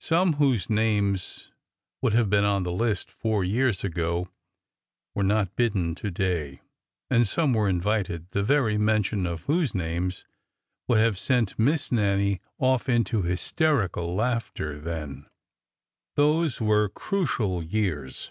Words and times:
Some 0.00 0.32
whose 0.40 0.70
names 0.70 1.52
would 2.00 2.14
have 2.14 2.30
been 2.30 2.44
on 2.44 2.62
the 2.62 2.72
list 2.72 3.10
four 3.10 3.44
years 3.44 3.84
ago 3.84 4.30
were 5.14 5.22
not 5.22 5.54
bidden 5.54 5.94
to 5.96 6.10
day, 6.10 6.62
and 7.10 7.28
some 7.28 7.52
were 7.52 7.68
invited 7.68 8.30
the 8.30 8.42
very 8.42 8.78
mention 8.78 9.26
of 9.26 9.42
whose 9.42 9.74
names 9.74 10.24
would 10.88 11.00
have 11.00 11.18
sent 11.18 11.58
Miss 11.58 11.92
Nannie 11.92 12.40
off 12.56 12.88
into 12.88 13.20
hysterical 13.20 14.14
laughter 14.14 14.78
then. 14.78 15.26
Those 16.14 16.54
414 16.54 16.64
ORDER 16.64 16.70
NO. 16.70 16.70
11 16.70 16.70
were 16.70 16.88
crucial 16.88 17.62
years. 17.62 18.30